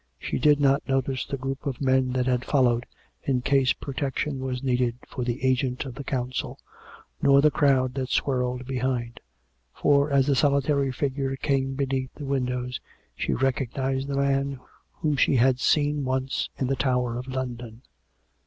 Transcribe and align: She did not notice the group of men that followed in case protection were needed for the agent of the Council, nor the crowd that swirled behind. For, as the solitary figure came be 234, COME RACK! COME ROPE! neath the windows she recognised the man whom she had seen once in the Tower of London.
She 0.17 0.39
did 0.39 0.59
not 0.59 0.81
notice 0.89 1.27
the 1.27 1.37
group 1.37 1.67
of 1.67 1.79
men 1.79 2.13
that 2.13 2.43
followed 2.43 2.87
in 3.21 3.41
case 3.41 3.71
protection 3.71 4.39
were 4.39 4.53
needed 4.63 4.95
for 5.07 5.23
the 5.23 5.43
agent 5.45 5.85
of 5.85 5.93
the 5.93 6.03
Council, 6.03 6.57
nor 7.21 7.39
the 7.39 7.51
crowd 7.51 7.93
that 7.93 8.09
swirled 8.09 8.65
behind. 8.65 9.19
For, 9.75 10.09
as 10.11 10.25
the 10.25 10.33
solitary 10.35 10.91
figure 10.91 11.35
came 11.35 11.75
be 11.75 11.85
234, 11.85 11.85
COME 11.85 12.33
RACK! 12.33 12.47
COME 12.47 12.55
ROPE! 12.55 12.67
neath 12.67 12.77
the 12.79 12.81
windows 12.81 12.81
she 13.15 13.45
recognised 13.45 14.07
the 14.07 14.17
man 14.17 14.59
whom 14.93 15.17
she 15.17 15.35
had 15.35 15.59
seen 15.59 16.03
once 16.03 16.49
in 16.57 16.65
the 16.65 16.75
Tower 16.75 17.15
of 17.19 17.27
London. 17.27 17.83